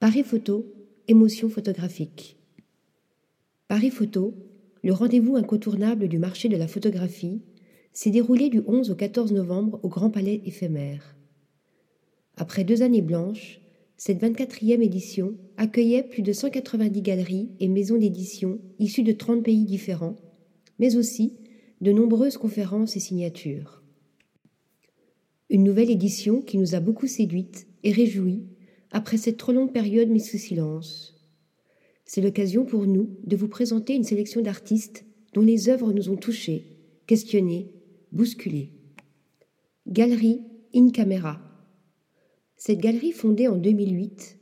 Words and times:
Paris 0.00 0.22
Photo, 0.22 0.64
émotion 1.08 1.48
photographique. 1.48 2.36
Paris 3.66 3.90
Photo, 3.90 4.32
le 4.84 4.92
rendez-vous 4.92 5.34
incontournable 5.34 6.06
du 6.06 6.20
marché 6.20 6.48
de 6.48 6.56
la 6.56 6.68
photographie, 6.68 7.42
s'est 7.92 8.12
déroulé 8.12 8.48
du 8.48 8.62
11 8.64 8.92
au 8.92 8.94
14 8.94 9.32
novembre 9.32 9.80
au 9.82 9.88
Grand 9.88 10.08
Palais 10.08 10.40
éphémère. 10.44 11.16
Après 12.36 12.62
deux 12.62 12.82
années 12.82 13.02
blanches, 13.02 13.60
cette 13.96 14.22
24e 14.22 14.82
édition 14.82 15.34
accueillait 15.56 16.04
plus 16.04 16.22
de 16.22 16.32
190 16.32 17.02
galeries 17.02 17.48
et 17.58 17.66
maisons 17.66 17.98
d'édition 17.98 18.60
issues 18.78 19.02
de 19.02 19.10
30 19.10 19.42
pays 19.42 19.64
différents, 19.64 20.14
mais 20.78 20.94
aussi 20.94 21.38
de 21.80 21.90
nombreuses 21.90 22.36
conférences 22.36 22.94
et 22.96 23.00
signatures. 23.00 23.82
Une 25.50 25.64
nouvelle 25.64 25.90
édition 25.90 26.40
qui 26.40 26.56
nous 26.56 26.76
a 26.76 26.80
beaucoup 26.80 27.08
séduites 27.08 27.66
et 27.82 27.90
réjouies 27.90 28.44
après 28.90 29.16
cette 29.16 29.36
trop 29.36 29.52
longue 29.52 29.72
période 29.72 30.08
mise 30.08 30.30
sous 30.30 30.38
silence. 30.38 31.14
C'est 32.04 32.20
l'occasion 32.20 32.64
pour 32.64 32.86
nous 32.86 33.10
de 33.24 33.36
vous 33.36 33.48
présenter 33.48 33.94
une 33.94 34.04
sélection 34.04 34.40
d'artistes 34.40 35.04
dont 35.34 35.42
les 35.42 35.68
œuvres 35.68 35.92
nous 35.92 36.08
ont 36.08 36.16
touchés, 36.16 36.78
questionnés, 37.06 37.72
bousculés. 38.12 38.72
Galerie 39.86 40.42
In 40.74 40.90
Camera 40.90 41.40
cette 42.60 42.80
galerie 42.80 43.12
fondée 43.12 43.46
en 43.46 43.56
2008 43.56 44.36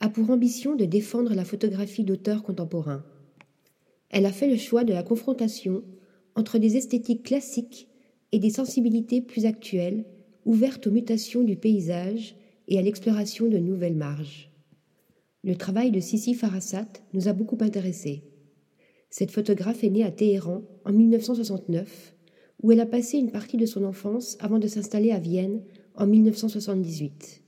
a 0.00 0.10
pour 0.10 0.28
ambition 0.28 0.76
de 0.76 0.84
défendre 0.84 1.32
la 1.32 1.44
photographie 1.46 2.04
d'auteurs 2.04 2.42
contemporains. 2.42 3.02
Elle 4.10 4.26
a 4.26 4.32
fait 4.32 4.46
le 4.46 4.58
choix 4.58 4.84
de 4.84 4.92
la 4.92 5.02
confrontation 5.02 5.82
entre 6.34 6.58
des 6.58 6.76
esthétiques 6.76 7.22
classiques 7.22 7.88
et 8.30 8.38
des 8.38 8.50
sensibilités 8.50 9.22
plus 9.22 9.46
actuelles, 9.46 10.04
ouvertes 10.44 10.86
aux 10.86 10.90
mutations 10.90 11.44
du 11.44 11.56
paysage 11.56 12.36
et 12.68 12.78
à 12.78 12.82
l'exploration 12.82 13.48
de 13.48 13.58
nouvelles 13.58 13.96
marges. 13.96 14.50
Le 15.44 15.54
travail 15.54 15.90
de 15.90 16.00
Sissi 16.00 16.34
Farasat 16.34 16.88
nous 17.12 17.28
a 17.28 17.32
beaucoup 17.32 17.58
intéressés. 17.60 18.24
Cette 19.10 19.30
photographe 19.30 19.84
est 19.84 19.90
née 19.90 20.04
à 20.04 20.10
Téhéran 20.10 20.62
en 20.84 20.92
1969, 20.92 22.14
où 22.62 22.72
elle 22.72 22.80
a 22.80 22.86
passé 22.86 23.18
une 23.18 23.30
partie 23.30 23.56
de 23.56 23.66
son 23.66 23.84
enfance 23.84 24.36
avant 24.40 24.58
de 24.58 24.66
s'installer 24.66 25.12
à 25.12 25.18
Vienne 25.18 25.62
en 25.94 26.06
1978. 26.06 27.42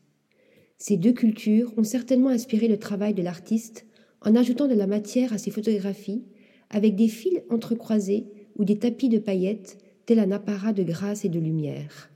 Ces 0.79 0.97
deux 0.97 1.13
cultures 1.13 1.73
ont 1.77 1.85
certainement 1.85 2.29
inspiré 2.29 2.69
le 2.69 2.79
travail 2.79 3.15
de 3.15 3.23
l'artiste 3.23 3.85
en 4.21 4.37
ajoutant 4.37 4.69
de 4.69 4.75
la 4.75 4.87
matière 4.87 5.33
à 5.33 5.39
ses 5.39 5.51
photographies 5.51 6.25
avec 6.71 6.95
des 6.95 7.09
fils 7.09 7.41
entrecroisés 7.51 8.27
ou 8.57 8.65
des 8.65 8.79
tapis 8.79 9.09
de 9.09 9.19
paillettes 9.19 9.79
tel 10.07 10.19
un 10.19 10.31
apparat 10.31 10.73
de 10.73 10.83
grâce 10.83 11.25
et 11.25 11.29
de 11.29 11.41
lumière. 11.41 12.11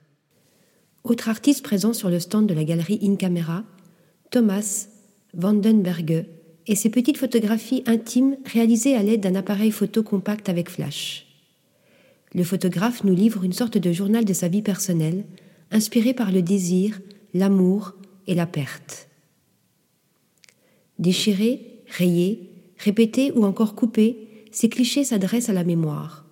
Autre 1.04 1.28
artiste 1.28 1.64
présent 1.64 1.92
sur 1.92 2.10
le 2.10 2.20
stand 2.20 2.46
de 2.46 2.54
la 2.54 2.64
galerie 2.64 3.00
In 3.02 3.16
Camera, 3.16 3.64
Thomas 4.30 4.86
Vandenberge 5.34 6.24
et 6.66 6.76
ses 6.76 6.90
petites 6.90 7.16
photographies 7.16 7.82
intimes 7.86 8.36
réalisées 8.44 8.94
à 8.94 9.02
l'aide 9.02 9.20
d'un 9.20 9.34
appareil 9.34 9.72
photo 9.72 10.04
compact 10.04 10.48
avec 10.48 10.70
flash. 10.70 11.26
Le 12.34 12.44
photographe 12.44 13.02
nous 13.02 13.14
livre 13.14 13.42
une 13.42 13.52
sorte 13.52 13.78
de 13.78 13.92
journal 13.92 14.24
de 14.24 14.32
sa 14.32 14.46
vie 14.48 14.62
personnelle, 14.62 15.24
inspiré 15.72 16.14
par 16.14 16.30
le 16.30 16.40
désir, 16.40 17.00
l'amour, 17.34 17.94
et 18.28 18.34
la 18.34 18.46
perte. 18.46 19.08
Déchirés, 21.00 21.82
rayés, 21.88 22.50
répétés 22.78 23.32
ou 23.32 23.44
encore 23.44 23.74
coupés, 23.74 24.28
ces 24.52 24.68
clichés 24.68 25.02
s'adressent 25.02 25.48
à 25.48 25.52
la 25.54 25.64
mémoire. 25.64 26.24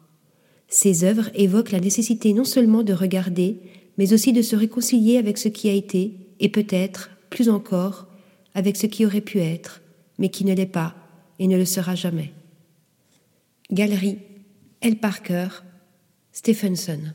Ces 0.68 1.02
œuvres 1.02 1.30
évoquent 1.34 1.72
la 1.72 1.80
nécessité 1.80 2.32
non 2.32 2.44
seulement 2.44 2.84
de 2.84 2.92
regarder, 2.92 3.56
mais 4.00 4.14
aussi 4.14 4.32
de 4.32 4.40
se 4.40 4.56
réconcilier 4.56 5.18
avec 5.18 5.36
ce 5.36 5.48
qui 5.48 5.68
a 5.68 5.74
été, 5.74 6.14
et 6.40 6.48
peut-être, 6.48 7.10
plus 7.28 7.50
encore, 7.50 8.06
avec 8.54 8.78
ce 8.78 8.86
qui 8.86 9.04
aurait 9.04 9.20
pu 9.20 9.40
être, 9.40 9.82
mais 10.18 10.30
qui 10.30 10.46
ne 10.46 10.54
l'est 10.54 10.64
pas 10.64 10.94
et 11.38 11.46
ne 11.46 11.58
le 11.58 11.66
sera 11.66 11.94
jamais. 11.94 12.32
Galerie, 13.70 14.16
L. 14.80 14.96
Parker, 14.96 15.48
Stephenson. 16.32 17.12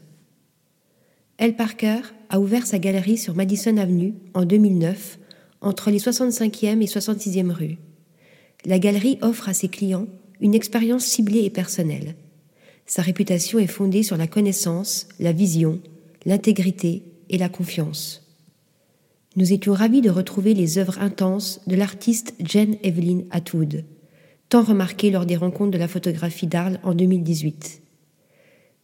L. 1.39 1.55
Parker 1.55 2.01
a 2.29 2.39
ouvert 2.39 2.67
sa 2.67 2.77
galerie 2.77 3.17
sur 3.17 3.33
Madison 3.33 3.77
Avenue 3.77 4.13
en 4.35 4.45
2009, 4.45 5.17
entre 5.61 5.89
les 5.89 5.97
65e 5.97 6.83
et 6.83 6.85
66e 6.85 7.49
rues. 7.49 7.77
La 8.63 8.77
galerie 8.77 9.17
offre 9.23 9.49
à 9.49 9.55
ses 9.55 9.69
clients 9.69 10.05
une 10.39 10.53
expérience 10.53 11.05
ciblée 11.05 11.45
et 11.45 11.49
personnelle. 11.49 12.13
Sa 12.85 13.01
réputation 13.01 13.57
est 13.57 13.65
fondée 13.65 14.03
sur 14.03 14.17
la 14.17 14.27
connaissance, 14.27 15.07
la 15.19 15.31
vision, 15.31 15.81
l'intégrité 16.25 17.03
et 17.29 17.37
la 17.37 17.49
confiance. 17.49 18.21
Nous 19.35 19.51
étions 19.51 19.73
ravis 19.73 20.01
de 20.01 20.09
retrouver 20.09 20.53
les 20.53 20.77
œuvres 20.77 20.99
intenses 20.99 21.61
de 21.67 21.75
l'artiste 21.75 22.33
Jane 22.39 22.77
Evelyn 22.83 23.23
Atwood, 23.31 23.83
tant 24.49 24.63
remarquée 24.63 25.11
lors 25.11 25.25
des 25.25 25.35
rencontres 25.35 25.71
de 25.71 25.77
la 25.77 25.87
photographie 25.87 26.47
d'Arles 26.47 26.79
en 26.83 26.93
2018. 26.93 27.81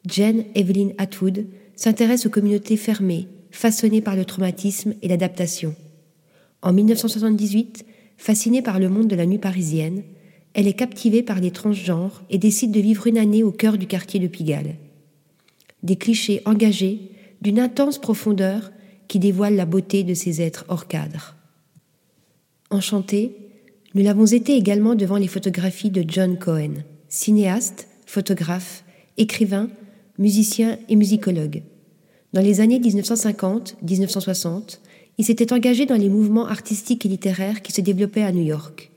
Jane 0.07 0.43
Evelyn 0.55 0.89
Atwood 0.97 1.45
s'intéresse 1.75 2.25
aux 2.25 2.29
communautés 2.29 2.77
fermées, 2.77 3.27
façonnées 3.51 4.01
par 4.01 4.15
le 4.15 4.25
traumatisme 4.25 4.93
et 5.01 5.07
l'adaptation. 5.07 5.75
En 6.61 6.73
1978, 6.73 7.85
fascinée 8.17 8.61
par 8.61 8.79
le 8.79 8.89
monde 8.89 9.07
de 9.07 9.15
la 9.15 9.25
nuit 9.25 9.37
parisienne, 9.37 10.03
elle 10.53 10.67
est 10.67 10.73
captivée 10.73 11.23
par 11.23 11.39
les 11.39 11.51
transgenres 11.51 12.21
et 12.29 12.37
décide 12.37 12.71
de 12.71 12.79
vivre 12.79 13.07
une 13.07 13.17
année 13.17 13.43
au 13.43 13.51
cœur 13.51 13.77
du 13.77 13.87
quartier 13.87 14.19
de 14.19 14.27
Pigalle. 14.27 14.75
Des 15.81 15.95
clichés 15.95 16.41
engagés, 16.45 17.11
d'une 17.41 17.59
intense 17.59 17.97
profondeur 17.97 18.71
qui 19.07 19.19
dévoilent 19.19 19.55
la 19.55 19.65
beauté 19.65 20.03
de 20.03 20.13
ces 20.13 20.41
êtres 20.41 20.65
hors 20.69 20.87
cadre. 20.87 21.35
Enchantés, 22.69 23.35
nous 23.93 24.03
l'avons 24.03 24.25
été 24.25 24.55
également 24.55 24.95
devant 24.95 25.17
les 25.17 25.27
photographies 25.27 25.89
de 25.89 26.05
John 26.07 26.37
Cohen, 26.37 26.85
cinéaste, 27.09 27.89
photographe, 28.05 28.85
écrivain, 29.17 29.69
musicien 30.17 30.79
et 30.87 30.95
musicologue. 30.95 31.63
Dans 32.31 32.41
les 32.41 32.61
années 32.61 32.79
1950-1960, 32.79 34.79
il 35.17 35.25
s'était 35.25 35.51
engagé 35.51 35.85
dans 35.85 35.97
les 35.97 36.07
mouvements 36.07 36.47
artistiques 36.47 37.05
et 37.05 37.09
littéraires 37.09 37.61
qui 37.61 37.73
se 37.73 37.81
développaient 37.81 38.23
à 38.23 38.31
New 38.31 38.43
York. 38.43 38.91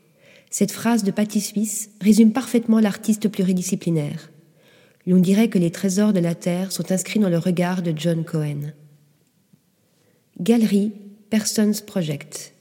Cette 0.51 0.71
phrase 0.71 1.03
de 1.03 1.11
Patti 1.11 1.41
Smith 1.41 1.91
résume 2.01 2.33
parfaitement 2.33 2.79
l'artiste 2.79 3.29
pluridisciplinaire. 3.29 4.31
L'on 5.07 5.19
dirait 5.19 5.49
que 5.49 5.59
les 5.59 5.71
trésors 5.71 6.13
de 6.13 6.21
la 6.21 6.35
Terre 6.35 6.73
sont 6.73 6.91
inscrits 6.91 7.21
dans 7.21 7.29
le 7.29 7.39
regard 7.39 7.83
de 7.83 7.93
John 7.95 8.25
Cohen. 8.25 8.73
Galerie 10.41 10.93
Persons 11.29 11.83
Project. 11.87 12.55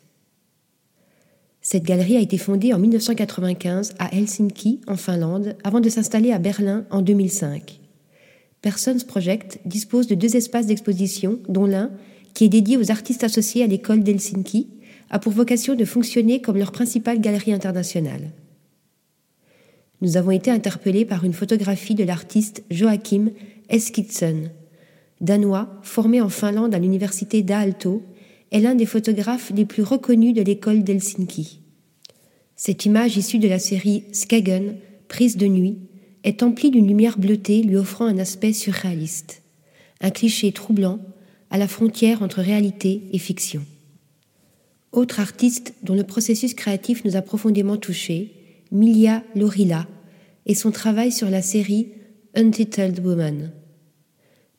Cette 1.61 1.83
galerie 1.83 2.17
a 2.17 2.19
été 2.19 2.37
fondée 2.37 2.73
en 2.73 2.79
1995 2.79 3.93
à 3.97 4.13
Helsinki, 4.13 4.81
en 4.87 4.97
Finlande, 4.97 5.55
avant 5.63 5.79
de 5.79 5.87
s'installer 5.87 6.33
à 6.33 6.39
Berlin 6.39 6.85
en 6.91 7.01
2005. 7.01 7.79
Persons 8.61 9.05
Project 9.07 9.59
dispose 9.65 10.07
de 10.07 10.15
deux 10.15 10.35
espaces 10.35 10.67
d'exposition, 10.67 11.39
dont 11.47 11.65
l'un, 11.65 11.91
qui 12.33 12.43
est 12.43 12.49
dédié 12.49 12.75
aux 12.75 12.91
artistes 12.91 13.23
associés 13.23 13.63
à 13.63 13.67
l'école 13.67 14.03
d'Helsinki, 14.03 14.67
a 15.09 15.19
pour 15.19 15.31
vocation 15.31 15.75
de 15.75 15.85
fonctionner 15.85 16.41
comme 16.41 16.57
leur 16.57 16.73
principale 16.73 17.21
galerie 17.21 17.53
internationale. 17.53 18.31
Nous 20.03 20.17
avons 20.17 20.31
été 20.31 20.51
interpellés 20.51 21.05
par 21.05 21.23
une 21.23 21.31
photographie 21.31 21.95
de 21.95 22.03
l'artiste 22.03 22.65
Joachim 22.69 23.31
Eskildsen. 23.69 24.51
Danois, 25.21 25.79
formé 25.81 26.19
en 26.19 26.27
Finlande 26.27 26.75
à 26.75 26.79
l'université 26.79 27.41
d'Aalto, 27.41 28.03
est 28.51 28.59
l'un 28.59 28.75
des 28.75 28.85
photographes 28.85 29.53
les 29.55 29.63
plus 29.63 29.81
reconnus 29.81 30.33
de 30.33 30.41
l'école 30.41 30.83
d'Helsinki. 30.83 31.61
Cette 32.57 32.83
image 32.83 33.15
issue 33.15 33.39
de 33.39 33.47
la 33.47 33.59
série 33.59 34.03
Skagen, 34.11 34.75
prise 35.07 35.37
de 35.37 35.47
nuit, 35.47 35.77
est 36.25 36.43
empli 36.43 36.69
d'une 36.69 36.87
lumière 36.87 37.17
bleutée 37.17 37.63
lui 37.63 37.77
offrant 37.77 38.05
un 38.05 38.17
aspect 38.17 38.51
surréaliste, 38.51 39.41
un 40.01 40.09
cliché 40.09 40.51
troublant 40.51 40.99
à 41.49 41.57
la 41.57 41.69
frontière 41.69 42.23
entre 42.23 42.41
réalité 42.41 43.03
et 43.13 43.19
fiction. 43.19 43.63
Autre 44.91 45.21
artiste 45.21 45.73
dont 45.81 45.95
le 45.95 46.03
processus 46.03 46.55
créatif 46.55 47.05
nous 47.05 47.15
a 47.15 47.21
profondément 47.21 47.77
touchés, 47.77 48.42
Milia 48.73 49.23
Lorilla, 49.35 49.87
et 50.47 50.55
son 50.55 50.71
travail 50.71 51.11
sur 51.11 51.29
la 51.29 51.43
série 51.43 51.89
Untitled 52.33 53.05
Woman. 53.05 53.51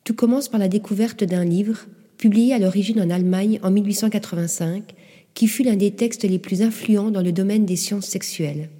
Tout 0.05 0.15
commence 0.15 0.49
par 0.49 0.61
la 0.61 0.69
découverte 0.69 1.25
d'un 1.25 1.45
livre, 1.45 1.87
publié 2.17 2.55
à 2.55 2.61
l'origine 2.61 3.01
en 3.01 3.11
Allemagne 3.11 3.59
en 3.65 3.73
1885, 3.73 4.95
qui 5.35 5.49
fut 5.49 5.65
l'un 5.65 5.75
des 5.75 5.91
textes 5.91 6.23
les 6.23 6.39
plus 6.39 6.63
influents 6.63 7.11
dans 7.11 7.23
le 7.23 7.33
domaine 7.33 7.67
des 7.67 7.75
sciences 7.75 8.07
sexuelles. 8.07 8.71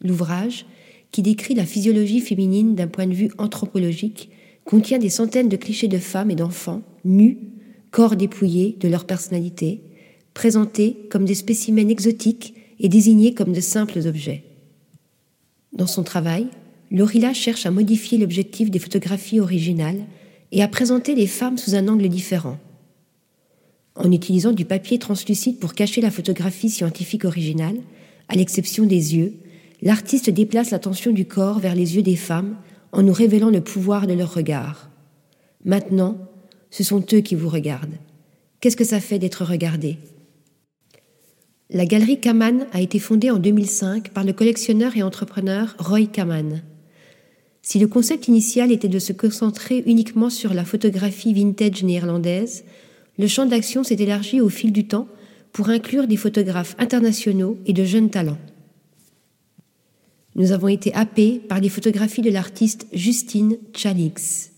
L'ouvrage, 0.00 0.64
qui 1.10 1.22
décrit 1.22 1.54
la 1.54 1.66
physiologie 1.66 2.20
féminine 2.20 2.76
d'un 2.76 2.86
point 2.86 3.08
de 3.08 3.14
vue 3.14 3.32
anthropologique, 3.38 4.30
contient 4.64 5.00
des 5.00 5.10
centaines 5.10 5.48
de 5.48 5.56
clichés 5.56 5.88
de 5.88 5.98
femmes 5.98 6.30
et 6.30 6.36
d'enfants, 6.36 6.82
nus, 7.04 7.38
corps 7.90 8.14
dépouillés 8.14 8.76
de 8.78 8.86
leur 8.86 9.06
personnalité, 9.06 9.82
présentés 10.34 11.08
comme 11.10 11.24
des 11.24 11.34
spécimens 11.34 11.88
exotiques 11.88 12.54
et 12.78 12.88
désignés 12.88 13.34
comme 13.34 13.52
de 13.52 13.60
simples 13.60 14.06
objets. 14.06 14.44
Dans 15.72 15.86
son 15.86 16.02
travail, 16.02 16.48
Lorilla 16.90 17.32
cherche 17.32 17.64
à 17.64 17.70
modifier 17.70 18.18
l'objectif 18.18 18.70
des 18.70 18.78
photographies 18.78 19.40
originales 19.40 20.04
et 20.50 20.62
à 20.62 20.68
présenter 20.68 21.14
les 21.14 21.26
femmes 21.26 21.56
sous 21.56 21.74
un 21.74 21.88
angle 21.88 22.08
différent. 22.08 22.58
En 23.94 24.10
utilisant 24.12 24.52
du 24.52 24.64
papier 24.64 24.98
translucide 24.98 25.58
pour 25.58 25.74
cacher 25.74 26.00
la 26.00 26.10
photographie 26.10 26.70
scientifique 26.70 27.24
originale, 27.24 27.76
à 28.28 28.34
l'exception 28.34 28.84
des 28.84 29.16
yeux, 29.16 29.34
l'artiste 29.80 30.30
déplace 30.30 30.70
l'attention 30.70 31.12
du 31.12 31.24
corps 31.24 31.58
vers 31.58 31.74
les 31.74 31.96
yeux 31.96 32.02
des 32.02 32.16
femmes 32.16 32.56
en 32.92 33.02
nous 33.02 33.12
révélant 33.12 33.50
le 33.50 33.62
pouvoir 33.62 34.06
de 34.06 34.14
leur 34.14 34.34
regard. 34.34 34.90
Maintenant, 35.64 36.18
ce 36.70 36.84
sont 36.84 37.04
eux 37.12 37.20
qui 37.20 37.34
vous 37.34 37.48
regardent. 37.48 37.96
Qu'est-ce 38.60 38.76
que 38.76 38.84
ça 38.84 39.00
fait 39.00 39.18
d'être 39.18 39.44
regardé? 39.44 39.98
La 41.74 41.86
galerie 41.86 42.20
Kaman 42.20 42.66
a 42.72 42.82
été 42.82 42.98
fondée 42.98 43.30
en 43.30 43.38
2005 43.38 44.10
par 44.10 44.24
le 44.24 44.34
collectionneur 44.34 44.94
et 44.94 45.02
entrepreneur 45.02 45.74
Roy 45.78 46.04
Kaman. 46.04 46.60
Si 47.62 47.78
le 47.78 47.86
concept 47.86 48.28
initial 48.28 48.70
était 48.70 48.88
de 48.88 48.98
se 48.98 49.14
concentrer 49.14 49.82
uniquement 49.86 50.28
sur 50.28 50.52
la 50.52 50.66
photographie 50.66 51.32
vintage 51.32 51.82
néerlandaise, 51.82 52.64
le 53.18 53.26
champ 53.26 53.46
d'action 53.46 53.84
s'est 53.84 53.94
élargi 53.94 54.42
au 54.42 54.50
fil 54.50 54.70
du 54.70 54.86
temps 54.86 55.08
pour 55.52 55.70
inclure 55.70 56.06
des 56.06 56.18
photographes 56.18 56.76
internationaux 56.78 57.56
et 57.64 57.72
de 57.72 57.84
jeunes 57.84 58.10
talents. 58.10 58.38
Nous 60.34 60.52
avons 60.52 60.68
été 60.68 60.92
happés 60.92 61.40
par 61.48 61.60
les 61.60 61.70
photographies 61.70 62.20
de 62.20 62.30
l'artiste 62.30 62.86
Justine 62.92 63.56
Chalix. 63.74 64.50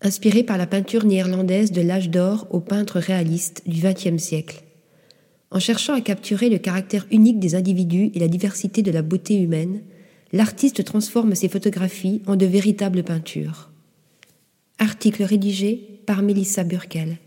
Inspirée 0.00 0.44
par 0.44 0.58
la 0.58 0.68
peinture 0.68 1.04
néerlandaise 1.04 1.72
de 1.72 1.80
l'âge 1.80 2.10
d'or 2.10 2.46
aux 2.50 2.60
peintres 2.60 3.00
réalistes 3.00 3.62
du 3.66 3.80
XXe 3.80 4.22
siècle. 4.22 4.63
En 5.54 5.60
cherchant 5.60 5.94
à 5.94 6.00
capturer 6.00 6.50
le 6.50 6.58
caractère 6.58 7.06
unique 7.12 7.38
des 7.38 7.54
individus 7.54 8.10
et 8.12 8.18
la 8.18 8.26
diversité 8.26 8.82
de 8.82 8.90
la 8.90 9.02
beauté 9.02 9.40
humaine, 9.40 9.82
l'artiste 10.32 10.84
transforme 10.84 11.36
ses 11.36 11.48
photographies 11.48 12.22
en 12.26 12.34
de 12.34 12.44
véritables 12.44 13.04
peintures. 13.04 13.70
Article 14.80 15.22
rédigé 15.22 16.00
par 16.06 16.22
Melissa 16.22 16.64
Burkel. 16.64 17.18